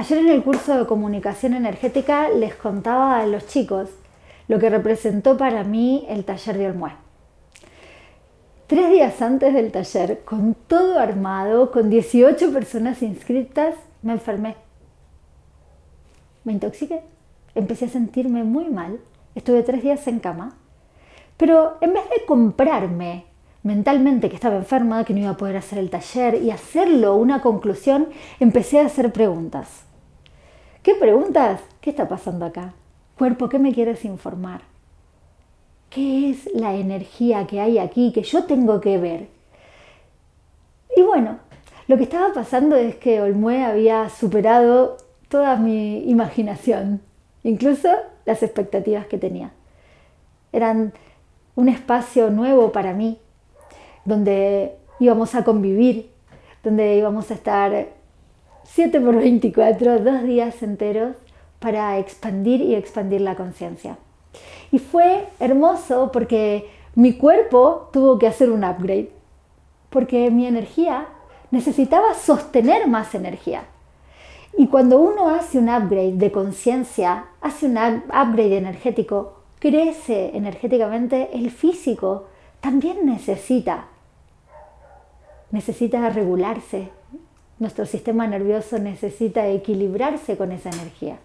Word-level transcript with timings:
Ayer 0.00 0.16
en 0.16 0.30
el 0.30 0.42
curso 0.42 0.78
de 0.78 0.86
comunicación 0.86 1.52
energética 1.52 2.30
les 2.30 2.54
contaba 2.54 3.20
a 3.20 3.26
los 3.26 3.46
chicos 3.46 3.90
lo 4.48 4.58
que 4.58 4.70
representó 4.70 5.36
para 5.36 5.62
mí 5.62 6.06
el 6.08 6.24
taller 6.24 6.56
de 6.56 6.68
Olmué. 6.68 6.92
Tres 8.66 8.88
días 8.88 9.20
antes 9.20 9.52
del 9.52 9.70
taller, 9.70 10.22
con 10.24 10.54
todo 10.54 10.98
armado, 10.98 11.70
con 11.70 11.90
18 11.90 12.50
personas 12.50 13.02
inscritas, 13.02 13.74
me 14.00 14.14
enfermé. 14.14 14.56
Me 16.44 16.54
intoxiqué, 16.54 17.02
empecé 17.54 17.84
a 17.84 17.90
sentirme 17.90 18.42
muy 18.42 18.70
mal, 18.70 19.00
estuve 19.34 19.62
tres 19.62 19.82
días 19.82 20.08
en 20.08 20.18
cama, 20.18 20.56
pero 21.36 21.76
en 21.82 21.92
vez 21.92 22.04
de 22.08 22.24
comprarme 22.24 23.26
mentalmente 23.62 24.30
que 24.30 24.36
estaba 24.36 24.56
enferma, 24.56 25.04
que 25.04 25.12
no 25.12 25.20
iba 25.20 25.30
a 25.32 25.36
poder 25.36 25.58
hacer 25.58 25.78
el 25.78 25.90
taller 25.90 26.42
y 26.42 26.52
hacerlo 26.52 27.16
una 27.16 27.42
conclusión, 27.42 28.08
empecé 28.38 28.80
a 28.80 28.86
hacer 28.86 29.12
preguntas. 29.12 29.89
¿Qué 30.82 30.94
preguntas? 30.94 31.60
¿Qué 31.82 31.90
está 31.90 32.08
pasando 32.08 32.46
acá? 32.46 32.72
Cuerpo, 33.18 33.50
¿qué 33.50 33.58
me 33.58 33.74
quieres 33.74 34.06
informar? 34.06 34.62
¿Qué 35.90 36.30
es 36.30 36.48
la 36.54 36.74
energía 36.74 37.46
que 37.46 37.60
hay 37.60 37.78
aquí 37.78 38.12
que 38.12 38.22
yo 38.22 38.44
tengo 38.44 38.80
que 38.80 38.96
ver? 38.96 39.28
Y 40.96 41.02
bueno, 41.02 41.38
lo 41.86 41.98
que 41.98 42.04
estaba 42.04 42.32
pasando 42.32 42.76
es 42.76 42.96
que 42.96 43.20
Olmue 43.20 43.62
había 43.62 44.08
superado 44.08 44.96
toda 45.28 45.56
mi 45.56 46.08
imaginación, 46.08 47.02
incluso 47.42 47.90
las 48.24 48.42
expectativas 48.42 49.04
que 49.04 49.18
tenía. 49.18 49.50
Eran 50.50 50.94
un 51.56 51.68
espacio 51.68 52.30
nuevo 52.30 52.72
para 52.72 52.94
mí, 52.94 53.18
donde 54.06 54.76
íbamos 54.98 55.34
a 55.34 55.44
convivir, 55.44 56.10
donde 56.64 56.96
íbamos 56.96 57.30
a 57.30 57.34
estar 57.34 57.99
7 58.64 59.00
por 59.00 59.16
24, 59.16 60.00
dos 60.00 60.22
días 60.22 60.62
enteros 60.62 61.16
para 61.58 61.98
expandir 61.98 62.60
y 62.60 62.74
expandir 62.74 63.20
la 63.20 63.36
conciencia. 63.36 63.98
Y 64.72 64.78
fue 64.78 65.26
hermoso 65.40 66.10
porque 66.12 66.70
mi 66.94 67.14
cuerpo 67.14 67.88
tuvo 67.92 68.18
que 68.18 68.26
hacer 68.26 68.50
un 68.50 68.64
upgrade, 68.64 69.10
porque 69.90 70.30
mi 70.30 70.46
energía 70.46 71.08
necesitaba 71.50 72.14
sostener 72.14 72.86
más 72.86 73.14
energía. 73.14 73.64
Y 74.56 74.66
cuando 74.68 75.00
uno 75.00 75.30
hace 75.30 75.58
un 75.58 75.68
upgrade 75.68 76.14
de 76.14 76.32
conciencia, 76.32 77.26
hace 77.40 77.66
un 77.66 77.76
upgrade 77.78 78.56
energético, 78.56 79.40
crece 79.58 80.36
energéticamente, 80.36 81.30
el 81.32 81.50
físico 81.50 82.26
también 82.60 83.06
necesita, 83.06 83.86
necesita 85.50 86.08
regularse. 86.10 86.90
Nuestro 87.60 87.86
sistema 87.86 88.26
nervioso 88.26 88.78
necesita 88.78 89.46
equilibrarse 89.46 90.36
con 90.36 90.50
esa 90.50 90.70
energía. 90.70 91.18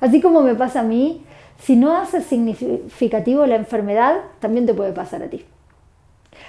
Así 0.00 0.20
como 0.20 0.42
me 0.42 0.54
pasa 0.54 0.80
a 0.80 0.82
mí, 0.82 1.24
si 1.58 1.76
no 1.76 1.96
haces 1.96 2.24
significativo 2.24 3.46
la 3.46 3.54
enfermedad, 3.54 4.16
también 4.40 4.66
te 4.66 4.74
puede 4.74 4.92
pasar 4.92 5.22
a 5.22 5.28
ti. 5.28 5.44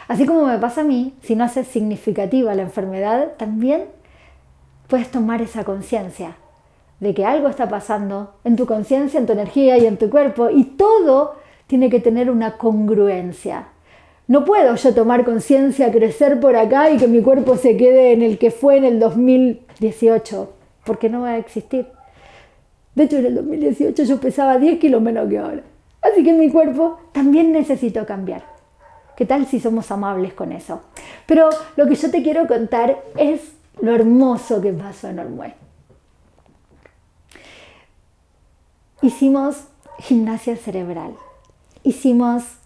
Así 0.08 0.26
como 0.26 0.48
me 0.48 0.58
pasa 0.58 0.82
a 0.82 0.84
mí, 0.86 1.14
si 1.22 1.36
no 1.36 1.44
haces 1.44 1.68
significativa 1.68 2.56
la 2.56 2.64
enfermedad, 2.64 3.34
también 3.38 3.86
puedes 4.88 5.10
tomar 5.12 5.42
esa 5.42 5.64
conciencia 5.64 6.36
de 7.00 7.14
que 7.14 7.26
algo 7.26 7.48
está 7.48 7.70
pasando 7.70 8.34
en 8.44 8.56
tu 8.56 8.66
conciencia, 8.66 9.20
en 9.20 9.26
tu 9.26 9.34
energía 9.34 9.78
y 9.78 9.86
en 9.86 9.98
tu 9.98 10.10
cuerpo 10.10 10.50
y 10.50 10.64
todo 10.64 11.36
tiene 11.68 11.90
que 11.90 12.00
tener 12.00 12.30
una 12.30 12.58
congruencia. 12.58 13.68
No 14.32 14.46
puedo 14.46 14.74
yo 14.76 14.94
tomar 14.94 15.26
conciencia, 15.26 15.92
crecer 15.92 16.40
por 16.40 16.56
acá 16.56 16.90
y 16.90 16.96
que 16.96 17.10
mi 17.10 17.22
cuerpo 17.22 17.58
se 17.58 17.76
quede 17.76 18.14
en 18.14 18.22
el 18.22 18.38
que 18.38 18.50
fue 18.50 18.78
en 18.78 18.86
el 18.86 18.98
2018, 18.98 20.54
porque 20.86 21.10
no 21.10 21.24
va 21.24 21.32
a 21.32 21.38
existir. 21.38 21.90
De 22.96 23.04
hecho, 23.04 23.18
en 23.18 23.26
el 23.26 23.36
2018 23.36 24.04
yo 24.04 24.22
pesaba 24.22 24.58
10 24.58 24.80
kilos 24.80 25.02
menos 25.02 25.28
que 25.28 25.38
ahora. 25.38 25.64
Así 26.02 26.24
que 26.24 26.32
mi 26.32 26.50
cuerpo 26.50 26.98
también 27.12 27.52
necesito 27.52 28.06
cambiar. 28.06 28.46
¿Qué 29.18 29.26
tal 29.26 29.48
si 29.48 29.60
somos 29.60 29.92
amables 29.92 30.34
con 30.34 30.54
eso? 30.54 30.82
Pero 31.26 31.50
lo 31.76 31.86
que 31.86 31.96
yo 31.96 32.10
te 32.10 32.24
quiero 32.24 32.48
contar 32.48 33.04
es 33.18 33.52
lo 33.82 33.94
hermoso 33.94 34.62
que 34.62 34.72
pasó 34.72 35.10
en 35.10 35.20
Olmué. 35.20 35.56
Hicimos 39.02 39.66
gimnasia 40.00 40.56
cerebral, 40.56 41.18
hicimos 41.84 42.61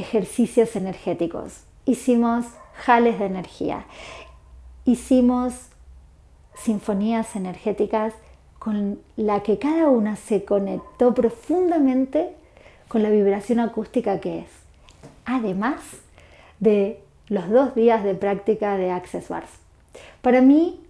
ejercicios 0.00 0.76
energéticos, 0.76 1.64
hicimos 1.84 2.46
jales 2.74 3.18
de 3.18 3.26
energía, 3.26 3.84
hicimos 4.84 5.68
sinfonías 6.54 7.36
energéticas 7.36 8.14
con 8.58 9.00
la 9.16 9.42
que 9.42 9.58
cada 9.58 9.88
una 9.88 10.16
se 10.16 10.44
conectó 10.44 11.14
profundamente 11.14 12.34
con 12.88 13.02
la 13.02 13.10
vibración 13.10 13.60
acústica 13.60 14.20
que 14.20 14.40
es. 14.40 14.48
Además 15.24 15.80
de 16.58 17.02
los 17.28 17.48
dos 17.48 17.74
días 17.74 18.04
de 18.04 18.14
práctica 18.14 18.76
de 18.76 18.90
Access 18.90 19.28
Bars. 19.28 19.50
Para 20.20 20.40
mí, 20.42 20.80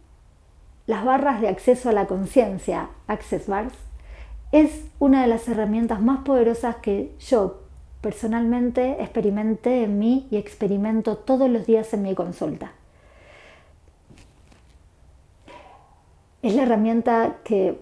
las 0.87 1.04
barras 1.04 1.41
de 1.41 1.49
acceso 1.49 1.91
a 1.91 1.93
la 1.93 2.06
conciencia, 2.06 2.88
Access 3.06 3.47
Bars, 3.47 3.75
es 4.50 4.87
una 4.99 5.22
de 5.22 5.28
las 5.28 5.47
herramientas 5.47 6.00
más 6.00 6.25
poderosas 6.25 6.76
que 6.76 7.15
yo 7.20 7.59
personalmente 8.00 8.97
experimenté 9.00 9.84
en 9.84 9.99
mí 9.99 10.27
y 10.31 10.37
experimento 10.37 11.16
todos 11.16 11.50
los 11.50 11.66
días 11.66 11.93
en 11.93 12.03
mi 12.03 12.15
consulta. 12.15 12.72
Es 16.43 16.55
la 16.55 16.62
herramienta 16.62 17.37
que 17.44 17.78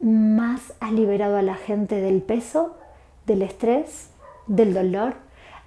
más 0.00 0.74
ha 0.80 0.90
liberado 0.90 1.36
a 1.38 1.42
la 1.42 1.54
gente 1.54 1.96
del 1.96 2.20
peso, 2.20 2.76
del 3.24 3.40
estrés, 3.40 4.10
del 4.46 4.74
dolor, 4.74 5.14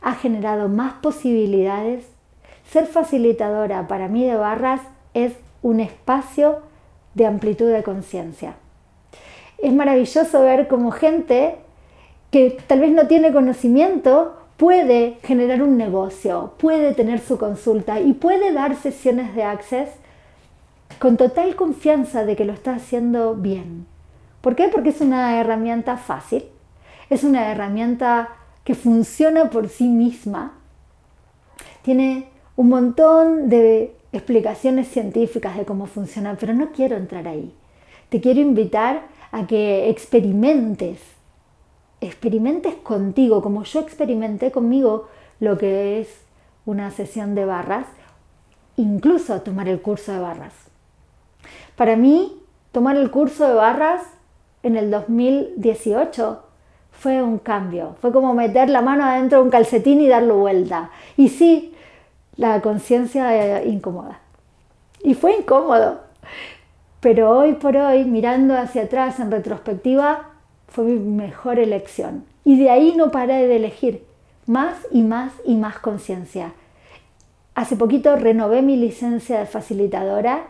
ha 0.01 0.13
generado 0.13 0.69
más 0.69 0.94
posibilidades. 0.94 2.06
Ser 2.69 2.85
facilitadora 2.85 3.88
para 3.88 4.07
mí 4.07 4.25
de 4.25 4.35
barras 4.35 4.81
es 5.16 5.34
un 5.63 5.79
espacio 5.79 6.59
de 7.16 7.25
amplitud 7.25 7.72
de 7.72 7.81
conciencia. 7.81 8.56
Es 9.57 9.74
maravilloso 9.74 10.41
ver 10.41 10.68
cómo 10.68 10.91
gente 10.91 11.57
que 12.31 12.57
tal 12.67 12.81
vez 12.81 12.91
no 12.91 13.07
tiene 13.07 13.31
conocimiento 13.31 14.35
puede 14.57 15.17
generar 15.23 15.61
un 15.61 15.77
negocio, 15.77 16.53
puede 16.57 16.93
tener 16.93 17.19
su 17.19 17.38
consulta 17.38 17.99
y 18.01 18.13
puede 18.13 18.51
dar 18.51 18.75
sesiones 18.75 19.35
de 19.35 19.43
access 19.43 19.89
con 20.99 21.15
total 21.15 21.55
confianza 21.55 22.25
de 22.25 22.35
que 22.35 22.45
lo 22.45 22.53
está 22.53 22.73
haciendo 22.75 23.35
bien. 23.35 23.85
¿Por 24.41 24.55
qué? 24.55 24.67
Porque 24.69 24.89
es 24.89 25.01
una 25.01 25.39
herramienta 25.39 25.97
fácil, 25.97 26.45
es 27.09 27.23
una 27.23 27.51
herramienta 27.51 28.29
que 28.63 28.73
funciona 28.73 29.49
por 29.49 29.69
sí 29.69 29.88
misma, 29.88 30.53
tiene 31.83 32.27
un 32.55 32.69
montón 32.69 33.49
de 33.49 33.95
explicaciones 34.11 34.88
científicas 34.88 35.55
de 35.55 35.65
cómo 35.65 35.85
funciona, 35.85 36.35
pero 36.39 36.53
no 36.53 36.71
quiero 36.71 36.97
entrar 36.97 37.27
ahí. 37.27 37.53
Te 38.09 38.19
quiero 38.19 38.39
invitar 38.39 39.03
a 39.31 39.45
que 39.45 39.89
experimentes, 39.89 40.99
experimentes 42.01 42.75
contigo, 42.75 43.41
como 43.41 43.63
yo 43.63 43.79
experimenté 43.79 44.51
conmigo 44.51 45.07
lo 45.39 45.57
que 45.57 45.99
es 45.99 46.25
una 46.65 46.91
sesión 46.91 47.35
de 47.35 47.45
barras, 47.45 47.87
incluso 48.75 49.41
tomar 49.41 49.67
el 49.67 49.81
curso 49.81 50.11
de 50.11 50.19
barras. 50.19 50.53
Para 51.75 51.95
mí, 51.95 52.41
tomar 52.71 52.97
el 52.97 53.09
curso 53.11 53.47
de 53.47 53.53
barras 53.53 54.03
en 54.63 54.75
el 54.75 54.91
2018 54.91 56.43
fue 56.91 57.21
un 57.21 57.37
cambio. 57.37 57.95
Fue 58.01 58.11
como 58.11 58.33
meter 58.33 58.69
la 58.69 58.81
mano 58.81 59.05
adentro 59.05 59.39
de 59.39 59.45
un 59.45 59.51
calcetín 59.51 60.01
y 60.01 60.07
darlo 60.07 60.37
vuelta. 60.37 60.89
Y 61.15 61.29
sí, 61.29 61.75
la 62.35 62.61
conciencia 62.61 63.63
incómoda. 63.63 64.19
Y 65.03 65.13
fue 65.13 65.37
incómodo. 65.37 66.01
Pero 66.99 67.37
hoy 67.37 67.53
por 67.53 67.77
hoy, 67.77 68.05
mirando 68.05 68.57
hacia 68.57 68.83
atrás 68.83 69.19
en 69.19 69.31
retrospectiva, 69.31 70.31
fue 70.67 70.85
mi 70.85 70.99
mejor 70.99 71.59
elección. 71.59 72.25
Y 72.43 72.59
de 72.59 72.69
ahí 72.69 72.93
no 72.95 73.11
paré 73.11 73.47
de 73.47 73.55
elegir 73.55 74.03
más 74.45 74.77
y 74.91 75.01
más 75.03 75.33
y 75.45 75.55
más 75.55 75.79
conciencia. 75.79 76.53
Hace 77.55 77.75
poquito 77.75 78.15
renové 78.15 78.61
mi 78.61 78.77
licencia 78.77 79.39
de 79.39 79.45
facilitadora 79.45 80.47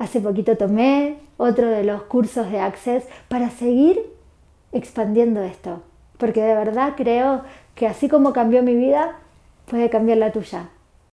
Hace 0.00 0.22
poquito 0.22 0.56
tomé 0.56 1.18
otro 1.36 1.68
de 1.68 1.84
los 1.84 2.04
cursos 2.04 2.50
de 2.50 2.58
Access 2.58 3.04
para 3.28 3.50
seguir 3.50 4.00
expandiendo 4.72 5.42
esto, 5.42 5.82
porque 6.16 6.40
de 6.40 6.54
verdad 6.54 6.94
creo 6.96 7.42
que 7.74 7.86
así 7.86 8.08
como 8.08 8.32
cambió 8.32 8.62
mi 8.62 8.74
vida, 8.74 9.18
puede 9.66 9.90
cambiar 9.90 10.16
la 10.16 10.32
tuya. 10.32 10.70